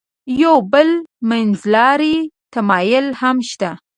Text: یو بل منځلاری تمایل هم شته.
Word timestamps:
یو 0.41 0.55
بل 0.73 0.89
منځلاری 1.29 2.17
تمایل 2.53 3.05
هم 3.21 3.37
شته. 3.49 3.71